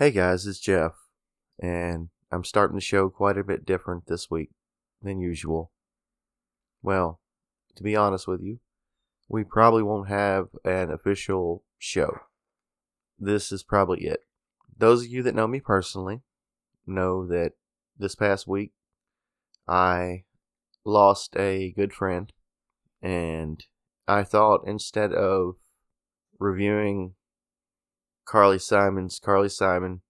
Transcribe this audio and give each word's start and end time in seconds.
Hey 0.00 0.12
guys, 0.12 0.46
it's 0.46 0.58
Jeff, 0.58 0.94
and 1.62 2.08
I'm 2.32 2.42
starting 2.42 2.74
the 2.74 2.80
show 2.80 3.10
quite 3.10 3.36
a 3.36 3.44
bit 3.44 3.66
different 3.66 4.06
this 4.06 4.30
week 4.30 4.48
than 5.02 5.20
usual. 5.20 5.72
Well, 6.82 7.20
to 7.76 7.82
be 7.82 7.94
honest 7.94 8.26
with 8.26 8.40
you, 8.40 8.60
we 9.28 9.44
probably 9.44 9.82
won't 9.82 10.08
have 10.08 10.48
an 10.64 10.90
official 10.90 11.64
show. 11.78 12.16
This 13.18 13.52
is 13.52 13.62
probably 13.62 14.06
it. 14.06 14.20
Those 14.74 15.02
of 15.04 15.10
you 15.10 15.22
that 15.22 15.34
know 15.34 15.46
me 15.46 15.60
personally 15.60 16.22
know 16.86 17.26
that 17.26 17.52
this 17.98 18.14
past 18.14 18.48
week 18.48 18.72
I 19.68 20.24
lost 20.82 21.36
a 21.36 21.72
good 21.72 21.92
friend, 21.92 22.32
and 23.02 23.62
I 24.08 24.24
thought 24.24 24.62
instead 24.66 25.12
of 25.12 25.56
reviewing 26.38 27.16
Carly 28.30 28.60
Simon's 28.60 29.18
Carly 29.18 29.48
Simon 29.48 30.02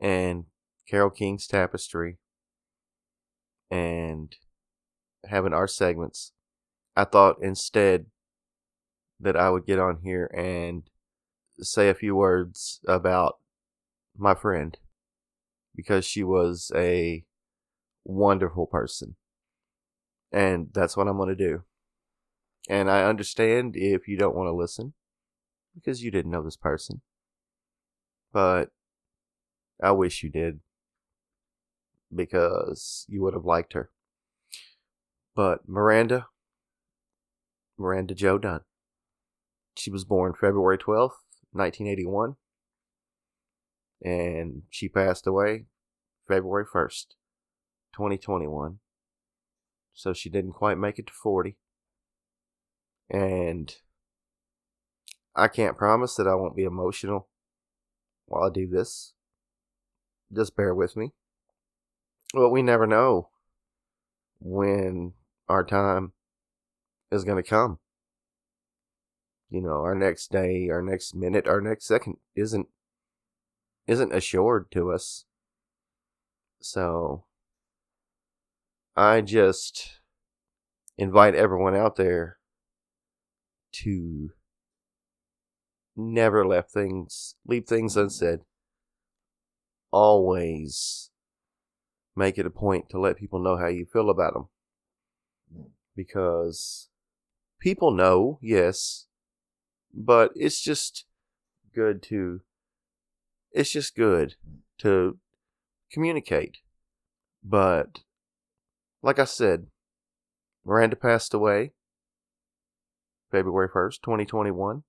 and 0.00 0.46
Carole 0.90 1.08
King's 1.08 1.46
Tapestry 1.46 2.18
and 3.70 4.34
having 5.28 5.52
our 5.52 5.68
segments, 5.68 6.32
I 6.96 7.04
thought 7.04 7.36
instead 7.40 8.06
that 9.20 9.36
I 9.36 9.50
would 9.50 9.66
get 9.66 9.78
on 9.78 10.00
here 10.02 10.28
and 10.36 10.82
say 11.60 11.88
a 11.88 11.94
few 11.94 12.16
words 12.16 12.80
about 12.88 13.36
my 14.18 14.34
friend 14.34 14.76
because 15.76 16.04
she 16.04 16.24
was 16.24 16.72
a 16.74 17.24
wonderful 18.02 18.66
person. 18.66 19.14
And 20.32 20.70
that's 20.74 20.96
what 20.96 21.06
I'm 21.06 21.18
going 21.18 21.28
to 21.28 21.36
do. 21.36 21.62
And 22.68 22.90
I 22.90 23.04
understand 23.04 23.76
if 23.76 24.08
you 24.08 24.16
don't 24.18 24.34
want 24.34 24.48
to 24.48 24.52
listen 24.52 24.94
because 25.76 26.02
you 26.02 26.10
didn't 26.10 26.32
know 26.32 26.42
this 26.42 26.56
person. 26.56 27.02
But 28.32 28.70
I 29.82 29.92
wish 29.92 30.22
you 30.22 30.30
did 30.30 30.60
because 32.14 33.04
you 33.08 33.22
would 33.22 33.34
have 33.34 33.44
liked 33.44 33.74
her. 33.74 33.90
But 35.34 35.68
Miranda, 35.68 36.28
Miranda 37.78 38.14
Jo 38.14 38.38
Dunn, 38.38 38.60
she 39.76 39.90
was 39.90 40.04
born 40.04 40.32
February 40.32 40.78
12th, 40.78 41.20
1981, 41.52 42.36
and 44.02 44.62
she 44.70 44.88
passed 44.88 45.26
away 45.26 45.66
February 46.26 46.64
1st, 46.64 47.06
2021. 47.94 48.78
So 49.92 50.12
she 50.12 50.30
didn't 50.30 50.52
quite 50.52 50.78
make 50.78 50.98
it 50.98 51.06
to 51.08 51.12
40. 51.12 51.56
And 53.10 53.74
I 55.36 55.48
can't 55.48 55.76
promise 55.76 56.14
that 56.14 56.26
I 56.26 56.34
won't 56.34 56.56
be 56.56 56.64
emotional 56.64 57.28
while 58.24 58.44
I 58.44 58.50
do 58.50 58.66
this. 58.66 59.12
Just 60.34 60.56
bear 60.56 60.74
with 60.74 60.96
me. 60.96 61.12
Well, 62.32 62.50
we 62.50 62.62
never 62.62 62.86
know 62.86 63.28
when 64.40 65.12
our 65.46 65.62
time 65.62 66.12
is 67.12 67.22
going 67.22 67.42
to 67.42 67.48
come. 67.48 67.78
You 69.50 69.60
know, 69.60 69.82
our 69.82 69.94
next 69.94 70.32
day, 70.32 70.70
our 70.70 70.82
next 70.82 71.14
minute, 71.14 71.46
our 71.46 71.60
next 71.60 71.84
second 71.86 72.16
isn't 72.34 72.68
isn't 73.86 74.14
assured 74.14 74.70
to 74.72 74.90
us. 74.90 75.26
So 76.60 77.24
I 78.96 79.20
just 79.20 80.00
invite 80.98 81.34
everyone 81.34 81.76
out 81.76 81.96
there 81.96 82.38
to 83.72 84.30
never 85.96 86.46
left 86.46 86.70
things 86.70 87.34
leave 87.46 87.66
things 87.66 87.96
unsaid. 87.96 88.40
Always 89.90 91.10
make 92.14 92.38
it 92.38 92.46
a 92.46 92.50
point 92.50 92.88
to 92.90 93.00
let 93.00 93.16
people 93.16 93.38
know 93.38 93.56
how 93.56 93.68
you 93.68 93.86
feel 93.86 94.10
about 94.10 94.34
them. 94.34 94.48
Because 95.94 96.88
people 97.60 97.90
know, 97.90 98.38
yes, 98.42 99.06
but 99.94 100.32
it's 100.34 100.60
just 100.60 101.04
good 101.74 102.02
to 102.02 102.40
it's 103.52 103.70
just 103.70 103.96
good 103.96 104.34
to 104.78 105.18
communicate. 105.90 106.58
But 107.42 108.00
like 109.02 109.18
I 109.18 109.24
said, 109.24 109.68
Miranda 110.64 110.96
passed 110.96 111.32
away 111.32 111.72
February 113.30 113.68
1st, 113.68 114.02
2021 114.02 114.82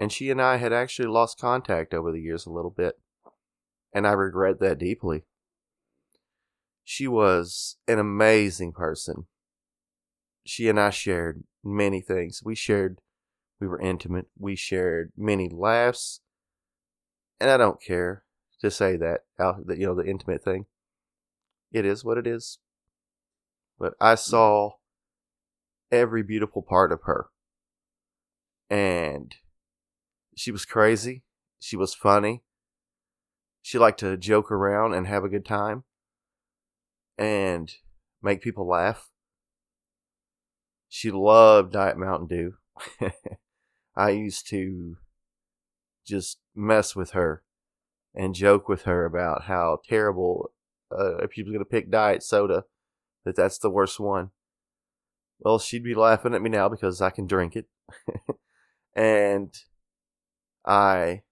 and 0.00 0.10
she 0.10 0.30
and 0.30 0.40
I 0.40 0.56
had 0.56 0.72
actually 0.72 1.08
lost 1.08 1.38
contact 1.38 1.92
over 1.92 2.10
the 2.10 2.22
years 2.22 2.46
a 2.46 2.50
little 2.50 2.70
bit, 2.70 2.98
and 3.92 4.06
I 4.06 4.12
regret 4.12 4.58
that 4.60 4.78
deeply. 4.78 5.24
She 6.82 7.06
was 7.06 7.76
an 7.86 7.98
amazing 7.98 8.72
person. 8.72 9.26
She 10.46 10.70
and 10.70 10.80
I 10.80 10.88
shared 10.88 11.44
many 11.62 12.00
things. 12.00 12.40
We 12.42 12.54
shared, 12.54 13.02
we 13.60 13.68
were 13.68 13.78
intimate, 13.78 14.26
we 14.38 14.56
shared 14.56 15.12
many 15.18 15.50
laughs, 15.50 16.22
and 17.38 17.50
I 17.50 17.58
don't 17.58 17.80
care 17.80 18.24
to 18.62 18.70
say 18.70 18.96
that, 18.96 19.20
out 19.38 19.66
that 19.66 19.78
you 19.78 19.86
know, 19.86 19.94
the 19.94 20.08
intimate 20.08 20.42
thing. 20.42 20.64
It 21.72 21.84
is 21.84 22.04
what 22.04 22.16
it 22.16 22.26
is. 22.26 22.58
But 23.78 23.94
I 24.00 24.14
saw 24.14 24.72
every 25.92 26.22
beautiful 26.22 26.62
part 26.62 26.90
of 26.90 27.02
her. 27.04 27.26
And 28.68 29.34
she 30.36 30.50
was 30.50 30.64
crazy. 30.64 31.22
She 31.58 31.76
was 31.76 31.94
funny. 31.94 32.42
She 33.62 33.78
liked 33.78 34.00
to 34.00 34.16
joke 34.16 34.50
around 34.50 34.94
and 34.94 35.06
have 35.06 35.24
a 35.24 35.28
good 35.28 35.44
time 35.44 35.84
and 37.18 37.70
make 38.22 38.40
people 38.40 38.66
laugh. 38.66 39.10
She 40.88 41.10
loved 41.10 41.72
Diet 41.72 41.98
Mountain 41.98 42.28
Dew. 42.28 42.54
I 43.96 44.10
used 44.10 44.48
to 44.48 44.96
just 46.06 46.38
mess 46.54 46.96
with 46.96 47.10
her 47.10 47.42
and 48.14 48.34
joke 48.34 48.68
with 48.68 48.82
her 48.82 49.04
about 49.04 49.44
how 49.44 49.80
terrible 49.86 50.50
uh, 50.90 51.18
if 51.18 51.34
she 51.34 51.42
was 51.42 51.52
going 51.52 51.60
to 51.60 51.64
pick 51.64 51.90
diet 51.90 52.22
soda 52.22 52.64
that 53.24 53.36
that's 53.36 53.58
the 53.58 53.70
worst 53.70 54.00
one. 54.00 54.30
Well, 55.38 55.58
she'd 55.58 55.84
be 55.84 55.94
laughing 55.94 56.34
at 56.34 56.42
me 56.42 56.50
now 56.50 56.68
because 56.68 57.00
I 57.00 57.10
can 57.10 57.26
drink 57.26 57.56
it. 57.56 57.66
and 58.94 59.54
I 60.64 61.22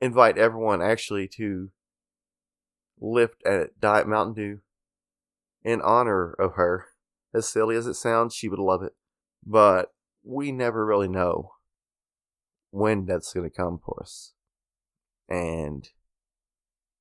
invite 0.00 0.38
everyone 0.38 0.82
actually 0.82 1.28
to 1.28 1.70
lift 3.00 3.44
at 3.44 3.80
Diet 3.80 4.06
Mountain 4.06 4.34
Dew 4.34 4.60
in 5.64 5.80
honor 5.80 6.32
of 6.32 6.54
her. 6.54 6.86
As 7.34 7.48
silly 7.48 7.76
as 7.76 7.86
it 7.86 7.94
sounds, 7.94 8.34
she 8.34 8.48
would 8.48 8.58
love 8.58 8.82
it. 8.82 8.92
But 9.44 9.92
we 10.22 10.52
never 10.52 10.84
really 10.84 11.08
know 11.08 11.52
when 12.70 13.06
that's 13.06 13.32
going 13.32 13.48
to 13.48 13.54
come 13.54 13.80
for 13.84 14.00
us. 14.02 14.32
And 15.28 15.88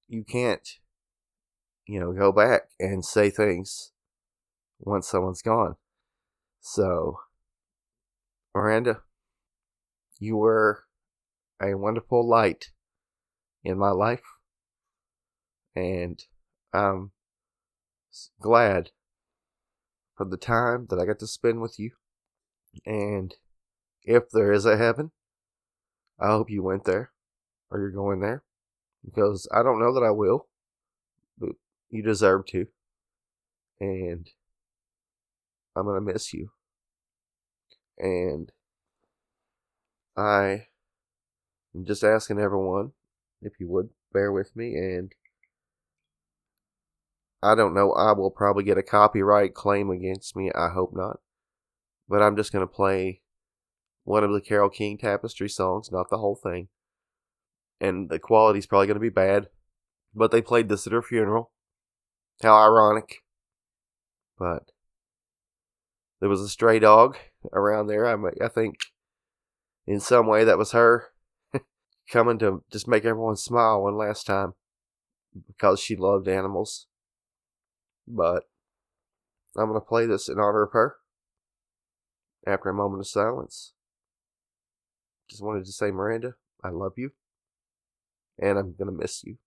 you 0.08 0.24
can't, 0.24 0.68
you 1.86 2.00
know, 2.00 2.14
go 2.14 2.32
back 2.32 2.70
and 2.80 3.04
say 3.04 3.30
things 3.30 3.92
once 4.80 5.08
someone's 5.08 5.42
gone. 5.42 5.76
So, 6.60 7.20
Miranda, 8.56 9.02
you 10.20 10.38
were 10.38 10.86
a 11.62 11.76
wonderful 11.76 12.28
light 12.28 12.72
in 13.64 13.78
my 13.78 13.92
life. 13.92 14.24
And 15.76 16.24
I'm 16.74 17.12
glad 18.42 18.92
for 20.16 20.26
the 20.26 20.38
time 20.38 20.88
that 20.90 21.00
I 21.00 21.06
got 21.06 21.20
to 21.20 21.28
spend 21.28 21.62
with 21.62 21.80
you. 21.80 21.92
And 22.86 23.36
if 24.04 24.30
there 24.32 24.52
is 24.52 24.66
a 24.66 24.78
heaven, 24.78 25.12
I 26.20 26.28
hope 26.28 26.50
you 26.50 26.64
went 26.64 26.86
there 26.86 27.12
or 27.70 27.80
you're 27.80 27.92
going 27.92 28.20
there 28.20 28.44
because 29.04 29.48
I 29.54 29.64
don't 29.64 29.80
know 29.80 29.94
that 29.94 30.06
I 30.06 30.12
will, 30.12 30.48
but 31.38 31.52
you 31.90 32.04
deserve 32.04 32.46
to. 32.48 32.68
And 33.80 34.30
I'm 35.76 35.86
going 35.86 35.96
to 35.96 36.14
miss 36.14 36.34
you. 36.34 36.52
And 37.98 38.52
I 40.18 40.68
I'm 41.74 41.86
just 41.86 42.04
asking 42.04 42.40
everyone 42.40 42.92
if 43.42 43.54
you 43.60 43.68
would 43.70 43.90
bear 44.14 44.32
with 44.32 44.56
me 44.56 44.76
and 44.76 45.14
I 47.44 47.56
don't 47.56 47.74
know. 47.74 47.92
I 47.94 48.12
will 48.12 48.30
probably 48.30 48.64
get 48.64 48.78
a 48.78 48.84
copyright 48.84 49.54
claim 49.54 49.90
against 49.90 50.36
me. 50.36 50.52
I 50.54 50.70
hope 50.70 50.92
not. 50.94 51.20
But 52.08 52.22
I'm 52.22 52.36
just 52.36 52.52
going 52.52 52.68
to 52.68 52.72
play 52.72 53.22
one 54.04 54.24
of 54.24 54.32
the 54.32 54.42
Carole 54.42 54.70
King 54.70 54.98
tapestry 54.98 55.50
songs, 55.50 55.92
not 55.92 56.10
the 56.10 56.18
whole 56.18 56.36
thing. 56.36 56.68
And 57.80 58.10
the 58.10 58.20
quality's 58.20 58.68
probably 58.68 58.88
going 58.88 58.96
to 58.96 59.00
be 59.00 59.10
bad. 59.10 59.48
But 60.14 60.30
they 60.30 60.42
played 60.42 60.70
this 60.70 60.86
at 60.86 60.94
her 60.94 61.02
funeral. 61.02 61.52
How 62.44 62.56
ironic. 62.56 63.24
But 64.38 64.72
there 66.20 66.30
was 66.30 66.42
a 66.42 66.50
stray 66.50 66.78
dog 66.80 67.18
around 67.54 67.88
there. 67.88 68.06
I, 68.06 68.16
I 68.44 68.50
think 68.50 68.76
in 69.88 70.00
some 70.00 70.28
way 70.28 70.44
that 70.44 70.58
was 70.58 70.74
her 70.74 71.08
coming 72.12 72.38
to 72.40 72.64
just 72.72 72.88
make 72.88 73.06
everyone 73.06 73.38
smile 73.38 73.82
one 73.82 73.96
last 73.96 74.26
time 74.26 74.54
because 75.48 75.80
she 75.80 75.96
loved 75.96 76.28
animals. 76.28 76.88
But 78.08 78.44
I'm 79.58 79.70
going 79.70 79.80
to 79.80 79.86
play 79.86 80.06
this 80.06 80.28
in 80.28 80.38
honor 80.40 80.64
of 80.64 80.74
her 80.74 80.98
after 82.46 82.70
a 82.70 82.74
moment 82.74 83.02
of 83.02 83.08
silence. 83.08 83.74
Just 85.30 85.44
wanted 85.44 85.66
to 85.66 85.72
say, 85.72 85.92
Miranda, 85.92 86.34
I 86.64 86.70
love 86.70 86.94
you. 86.98 87.12
And 88.38 88.58
I'm 88.58 88.76
going 88.78 88.92
to 88.92 88.98
miss 88.98 89.24
you. 89.24 89.38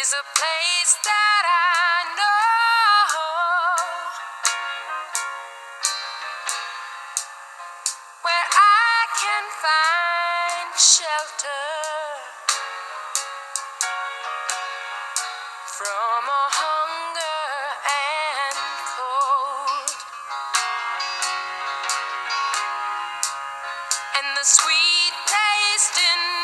Is 0.00 0.12
a 0.12 0.26
place 0.38 0.94
that 1.02 1.44
I 1.44 2.06
know 2.18 3.18
where 8.22 8.48
I 8.54 8.94
can 9.18 9.44
find 9.64 10.70
shelter 10.78 11.66
from 15.66 16.22
a 16.30 16.46
hunger 16.62 17.42
and 17.90 18.58
cold. 18.94 19.90
and 24.18 24.36
the 24.36 24.46
sweet 24.46 25.14
taste 25.26 25.98
in 25.98 26.37